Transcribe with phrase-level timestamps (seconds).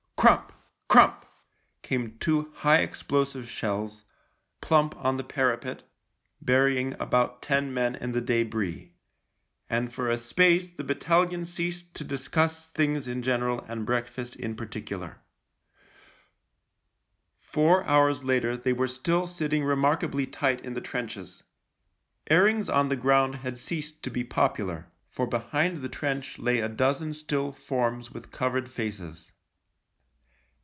[0.21, 0.51] Crump,
[0.87, 1.25] crump
[1.81, 4.03] came two high explosive shells—
[4.61, 5.81] plump on the parapet—
[6.43, 8.93] burying about ten men in the debris.
[9.67, 14.35] And for a space the bat talion ceased to discuss things in general and breakfast
[14.35, 15.21] in particular.
[17.39, 21.41] Four hours later they were still sitting remarkably tight in the trenches.
[22.29, 26.69] Airings on the ground had ceased to be popular— for behind the trench lay a
[26.69, 29.31] dozen still forms with covered faces.